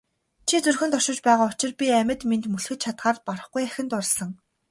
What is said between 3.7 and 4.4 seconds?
дурласан.